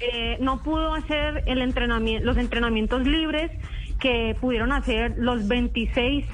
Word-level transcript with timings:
eh, 0.00 0.36
no 0.40 0.62
pudo 0.62 0.94
hacer 0.94 1.42
el 1.46 1.60
entrenamiento, 1.60 2.24
los 2.24 2.36
entrenamientos 2.36 3.06
libres 3.06 3.50
que 3.98 4.36
pudieron 4.40 4.72
hacer 4.72 5.14
los 5.18 5.48
26 5.48 6.24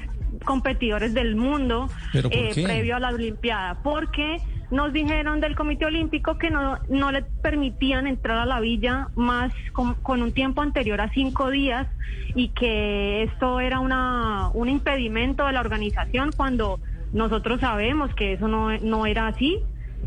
competidores 0.43 1.13
del 1.13 1.35
mundo 1.35 1.89
¿Pero 2.13 2.29
por 2.29 2.37
eh, 2.37 2.51
previo 2.53 2.95
a 2.95 2.99
la 2.99 3.09
Olimpiada, 3.09 3.81
porque 3.81 4.41
nos 4.71 4.93
dijeron 4.93 5.39
del 5.41 5.55
Comité 5.55 5.85
Olímpico 5.85 6.37
que 6.37 6.49
no, 6.49 6.79
no 6.89 7.11
le 7.11 7.23
permitían 7.23 8.07
entrar 8.07 8.37
a 8.37 8.45
la 8.45 8.59
villa 8.59 9.09
más 9.15 9.53
con, 9.73 9.95
con 9.95 10.21
un 10.21 10.31
tiempo 10.31 10.61
anterior 10.61 11.01
a 11.01 11.09
cinco 11.11 11.49
días 11.49 11.87
y 12.35 12.49
que 12.49 13.23
esto 13.23 13.59
era 13.59 13.79
una, 13.79 14.49
un 14.53 14.69
impedimento 14.69 15.45
de 15.45 15.53
la 15.53 15.61
organización 15.61 16.31
cuando 16.35 16.79
nosotros 17.13 17.61
sabemos 17.61 18.13
que 18.13 18.33
eso 18.33 18.47
no, 18.47 18.77
no 18.79 19.05
era 19.05 19.27
así. 19.27 19.59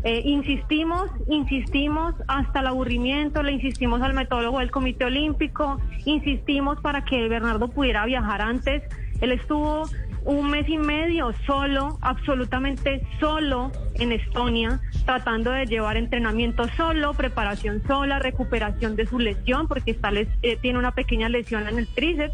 Eh, 0.03 0.21
insistimos, 0.23 1.09
insistimos 1.27 2.15
hasta 2.27 2.61
el 2.61 2.67
aburrimiento, 2.67 3.43
le 3.43 3.51
insistimos 3.51 4.01
al 4.01 4.13
metólogo 4.13 4.59
del 4.59 4.71
Comité 4.71 5.05
Olímpico, 5.05 5.79
insistimos 6.05 6.79
para 6.79 7.03
que 7.03 7.27
Bernardo 7.27 7.67
pudiera 7.67 8.05
viajar 8.05 8.41
antes. 8.41 8.83
Él 9.19 9.33
estuvo 9.33 9.89
un 10.23 10.49
mes 10.49 10.69
y 10.69 10.77
medio 10.77 11.33
solo, 11.45 11.97
absolutamente 12.01 13.05
solo 13.19 13.71
en 13.95 14.13
Estonia, 14.13 14.79
tratando 15.05 15.51
de 15.51 15.65
llevar 15.65 15.97
entrenamiento 15.97 16.67
solo, 16.77 17.13
preparación 17.13 17.81
sola, 17.85 18.19
recuperación 18.19 18.95
de 18.95 19.05
su 19.05 19.19
lesión, 19.19 19.67
porque 19.67 19.91
está 19.91 20.11
eh, 20.13 20.57
tiene 20.61 20.79
una 20.79 20.91
pequeña 20.91 21.27
lesión 21.27 21.67
en 21.67 21.77
el 21.77 21.87
tríceps, 21.87 22.33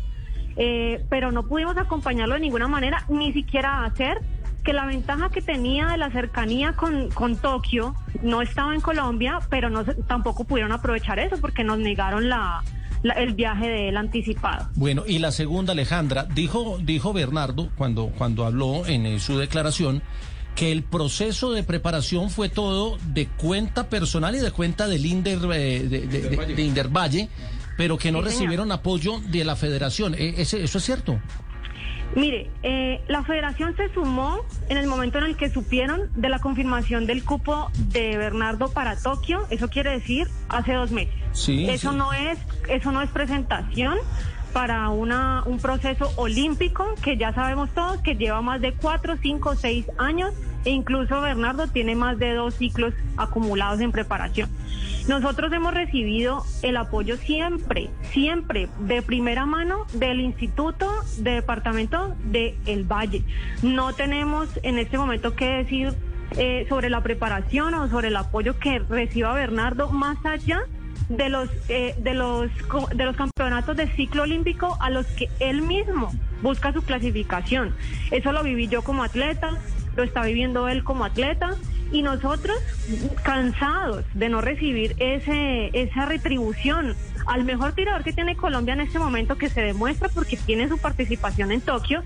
eh, 0.57 1.03
pero 1.09 1.31
no 1.31 1.43
pudimos 1.47 1.77
acompañarlo 1.77 2.35
de 2.35 2.41
ninguna 2.41 2.67
manera, 2.67 3.05
ni 3.09 3.33
siquiera 3.33 3.85
hacer 3.85 4.19
que 4.65 4.73
la 4.73 4.85
ventaja 4.85 5.29
que 5.29 5.41
tenía 5.41 5.87
de 5.87 5.97
la 5.97 6.09
cercanía 6.11 6.73
con, 6.73 7.09
con 7.11 7.37
Tokio 7.37 7.95
no 8.23 8.41
estaba 8.41 8.73
en 8.75 8.81
Colombia, 8.81 9.39
pero 9.49 9.69
no 9.69 9.85
se- 9.85 9.93
tampoco 9.93 10.43
pudieron 10.43 10.71
aprovechar 10.73 11.19
eso 11.19 11.37
porque 11.39 11.63
nos 11.63 11.77
negaron 11.79 12.27
la, 12.27 12.63
la- 13.03 13.13
el 13.13 13.33
viaje 13.35 13.67
de 13.69 13.89
él 13.89 13.97
anticipado. 13.97 14.67
Bueno, 14.75 15.03
y 15.07 15.19
la 15.19 15.31
segunda, 15.31 15.71
Alejandra, 15.73 16.23
dijo, 16.33 16.77
dijo 16.81 17.13
Bernardo 17.13 17.69
cuando, 17.77 18.07
cuando 18.17 18.43
habló 18.45 18.85
en 18.87 19.05
eh, 19.05 19.19
su 19.19 19.37
declaración 19.37 20.01
que 20.55 20.71
el 20.71 20.83
proceso 20.83 21.51
de 21.51 21.63
preparación 21.63 22.29
fue 22.29 22.49
todo 22.49 22.97
de 23.13 23.27
cuenta 23.27 23.89
personal 23.89 24.35
y 24.35 24.39
de 24.39 24.51
cuenta 24.51 24.87
del 24.87 25.05
Inder, 25.05 25.37
eh, 25.53 25.81
de, 25.87 26.07
de- 26.07 26.21
de- 26.29 26.55
de 26.55 26.61
Indervalle, 26.63 27.29
pero 27.77 27.97
que 27.97 28.11
no 28.11 28.19
Sí, 28.19 28.23
señor. 28.23 28.31
recibieron 28.39 28.71
apoyo 28.71 29.19
de 29.19 29.43
la 29.43 29.55
federación. 29.55 30.15
Eh, 30.15 30.35
ese- 30.37 30.63
¿Eso 30.63 30.77
es 30.79 30.83
cierto? 30.85 31.19
Mire, 32.13 32.49
eh, 32.63 33.01
la 33.07 33.23
federación 33.23 33.75
se 33.75 33.93
sumó 33.93 34.45
en 34.69 34.77
el 34.77 34.87
momento 34.87 35.17
en 35.17 35.25
el 35.25 35.35
que 35.35 35.49
supieron 35.49 36.09
de 36.15 36.29
la 36.29 36.39
confirmación 36.39 37.05
del 37.05 37.23
cupo 37.23 37.69
de 37.89 38.17
Bernardo 38.17 38.71
para 38.71 38.95
Tokio. 38.95 39.45
Eso 39.49 39.69
quiere 39.69 39.91
decir 39.91 40.27
hace 40.49 40.73
dos 40.73 40.91
meses. 40.91 41.13
Sí, 41.33 41.67
Eso 41.69 41.91
sí. 41.91 41.97
no 41.97 42.13
es, 42.13 42.37
eso 42.69 42.91
no 42.91 43.01
es 43.01 43.09
presentación 43.09 43.97
para 44.55 44.87
una, 44.87 45.43
un 45.45 45.59
proceso 45.59 46.13
olímpico 46.15 46.95
que 47.03 47.17
ya 47.17 47.33
sabemos 47.33 47.69
todos 47.71 47.97
que 47.97 48.15
lleva 48.15 48.41
más 48.41 48.61
de 48.61 48.71
cuatro, 48.71 49.17
cinco, 49.21 49.53
seis 49.55 49.85
años 49.97 50.33
e 50.63 50.69
incluso 50.69 51.19
Bernardo 51.19 51.67
tiene 51.67 51.93
más 51.93 52.17
de 52.19 52.33
dos 52.35 52.53
ciclos 52.53 52.93
acumulados 53.17 53.81
en 53.81 53.91
preparación. 53.91 54.49
Nosotros 55.09 55.51
hemos 55.51 55.73
recibido 55.73 56.45
el 56.61 56.77
apoyo 56.77 57.17
siempre, 57.17 57.89
siempre, 58.13 58.69
de 58.79 59.01
primera 59.01 59.45
mano 59.45 59.87
del 59.91 60.21
Instituto 60.21 60.89
de 61.17 61.31
Departamento 61.31 62.15
de 62.23 62.57
El 62.65 62.85
Valle. 62.85 63.25
No 63.61 63.91
tenemos 63.91 64.47
en 64.63 64.79
este 64.79 64.97
momento 64.97 65.35
que 65.35 65.47
decir 65.47 65.93
eh, 66.37 66.65
sobre 66.69 66.89
la 66.89 67.03
preparación 67.03 67.73
o 67.73 67.89
sobre 67.89 68.07
el 68.07 68.15
apoyo 68.15 68.57
que 68.57 68.79
reciba 68.79 69.33
Bernardo 69.33 69.89
más 69.89 70.17
allá 70.25 70.63
de 71.09 71.29
los 71.29 71.49
eh, 71.69 71.95
de 71.99 72.13
los 72.13 72.49
de 72.95 73.05
los 73.05 73.15
campeonatos 73.15 73.77
de 73.77 73.87
ciclo 73.95 74.23
olímpico 74.23 74.77
a 74.79 74.89
los 74.89 75.05
que 75.05 75.29
él 75.39 75.61
mismo 75.61 76.11
busca 76.41 76.73
su 76.73 76.81
clasificación. 76.81 77.73
Eso 78.11 78.31
lo 78.31 78.43
viví 78.43 78.67
yo 78.67 78.81
como 78.81 79.03
atleta, 79.03 79.51
lo 79.95 80.03
está 80.03 80.23
viviendo 80.23 80.67
él 80.67 80.83
como 80.83 81.05
atleta 81.05 81.55
y 81.91 82.01
nosotros 82.01 82.57
cansados 83.23 84.03
de 84.13 84.29
no 84.29 84.41
recibir 84.41 84.95
ese 84.99 85.69
esa 85.73 86.05
retribución 86.05 86.95
al 87.25 87.43
mejor 87.43 87.73
tirador 87.73 88.03
que 88.03 88.13
tiene 88.13 88.35
Colombia 88.35 88.73
en 88.73 88.81
este 88.81 88.99
momento 88.99 89.37
que 89.37 89.49
se 89.49 89.61
demuestra 89.61 90.09
porque 90.09 90.37
tiene 90.37 90.67
su 90.67 90.77
participación 90.77 91.51
en 91.51 91.61
Tokio. 91.61 92.03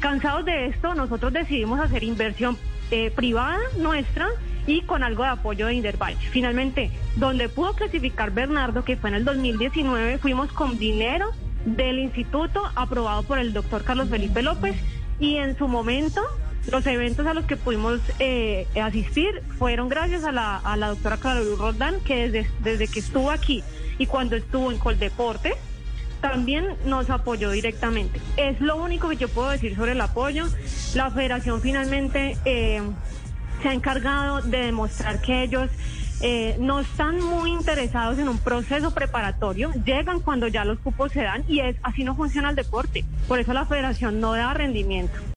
Cansados 0.00 0.44
de 0.44 0.66
esto, 0.66 0.94
nosotros 0.94 1.32
decidimos 1.32 1.78
hacer 1.78 2.02
inversión 2.02 2.56
eh, 2.90 3.10
privada 3.10 3.58
nuestra 3.78 4.28
y 4.66 4.82
con 4.82 5.02
algo 5.02 5.22
de 5.22 5.30
apoyo 5.30 5.66
de 5.66 5.74
Indervalle. 5.74 6.28
Finalmente, 6.30 6.90
donde 7.16 7.48
pudo 7.48 7.74
clasificar 7.74 8.30
Bernardo, 8.30 8.84
que 8.84 8.96
fue 8.96 9.10
en 9.10 9.16
el 9.16 9.24
2019, 9.24 10.18
fuimos 10.18 10.52
con 10.52 10.78
dinero 10.78 11.30
del 11.64 11.98
instituto 11.98 12.62
aprobado 12.74 13.22
por 13.24 13.38
el 13.38 13.52
doctor 13.52 13.82
Carlos 13.82 14.08
Felipe 14.08 14.42
López 14.42 14.76
y 15.18 15.36
en 15.36 15.56
su 15.56 15.66
momento 15.66 16.22
los 16.70 16.86
eventos 16.86 17.26
a 17.26 17.34
los 17.34 17.44
que 17.44 17.56
pudimos 17.56 18.00
eh, 18.18 18.66
asistir 18.80 19.42
fueron 19.58 19.88
gracias 19.88 20.24
a 20.24 20.32
la, 20.32 20.56
a 20.56 20.76
la 20.76 20.88
doctora 20.88 21.16
Carolina 21.16 21.56
Roldán, 21.58 22.00
que 22.00 22.28
desde, 22.28 22.50
desde 22.60 22.88
que 22.88 23.00
estuvo 23.00 23.30
aquí 23.30 23.62
y 23.98 24.06
cuando 24.06 24.36
estuvo 24.36 24.70
en 24.70 24.78
Coldeporte, 24.78 25.54
también 26.20 26.76
nos 26.84 27.10
apoyó 27.10 27.50
directamente. 27.50 28.20
Es 28.36 28.60
lo 28.60 28.76
único 28.76 29.08
que 29.08 29.16
yo 29.16 29.28
puedo 29.28 29.50
decir 29.50 29.76
sobre 29.76 29.92
el 29.92 30.00
apoyo. 30.00 30.46
La 30.94 31.10
federación 31.10 31.60
finalmente 31.60 32.36
eh, 32.44 32.82
se 33.66 33.70
ha 33.70 33.74
encargado 33.74 34.42
de 34.42 34.58
demostrar 34.58 35.20
que 35.20 35.42
ellos 35.42 35.68
eh, 36.20 36.56
no 36.60 36.78
están 36.78 37.20
muy 37.20 37.50
interesados 37.50 38.16
en 38.16 38.28
un 38.28 38.38
proceso 38.38 38.94
preparatorio, 38.94 39.72
llegan 39.84 40.20
cuando 40.20 40.46
ya 40.46 40.64
los 40.64 40.78
cupos 40.78 41.10
se 41.10 41.22
dan 41.22 41.42
y 41.48 41.58
es 41.58 41.74
así 41.82 42.04
no 42.04 42.14
funciona 42.14 42.50
el 42.50 42.54
deporte. 42.54 43.04
Por 43.26 43.40
eso 43.40 43.52
la 43.52 43.66
federación 43.66 44.20
no 44.20 44.34
da 44.34 44.54
rendimiento. 44.54 45.18